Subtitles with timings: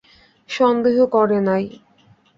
[0.49, 1.65] সন্দেহ করে নাই!